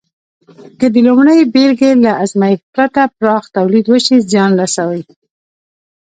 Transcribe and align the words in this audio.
که 0.79 0.85
د 0.93 0.95
لومړۍ 1.07 1.39
بېلګې 1.53 1.91
له 2.05 2.11
ازمېښت 2.23 2.65
پرته 2.73 3.01
پراخ 3.17 3.43
تولید 3.55 3.85
وشي، 3.87 4.17
زیان 4.31 4.51
رسوي. 4.61 5.01